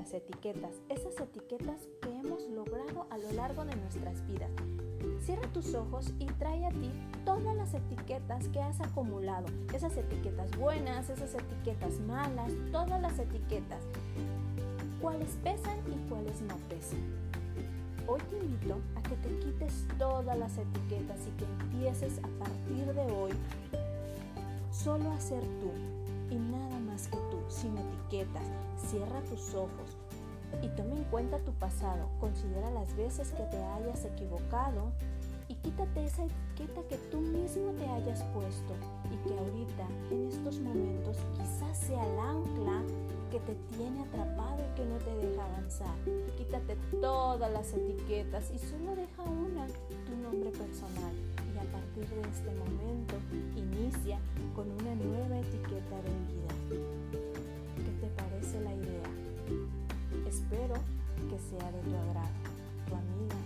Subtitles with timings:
[0.00, 4.50] las etiquetas, esas etiquetas que hemos logrado a lo largo de nuestras vidas.
[5.20, 6.90] Cierra tus ojos y trae a ti
[7.24, 13.82] todas las etiquetas que has acumulado, esas etiquetas buenas, esas etiquetas malas, todas las etiquetas,
[15.00, 17.00] cuáles pesan y cuáles no pesan.
[18.06, 22.92] Hoy te invito a que te quites todas las etiquetas y que empieces a partir
[22.94, 23.30] de hoy
[24.72, 25.70] solo a ser tú
[26.30, 28.69] y nada más que tú, sin etiquetas.
[28.90, 29.96] Cierra tus ojos
[30.62, 32.08] y toma en cuenta tu pasado.
[32.18, 34.90] Considera las veces que te hayas equivocado
[35.46, 38.74] y quítate esa etiqueta que tú mismo te hayas puesto
[39.12, 42.82] y que ahorita, en estos momentos, quizás sea el ancla
[43.30, 45.94] que te tiene atrapado y que no te deja avanzar.
[46.36, 49.66] Quítate todas las etiquetas y solo deja una,
[50.04, 51.14] tu nombre personal.
[51.54, 53.14] Y a partir de este momento,
[53.56, 53.89] inicia
[60.50, 60.74] Espero
[61.28, 62.28] que sea de tu agrado.
[62.88, 63.36] Tu amiga.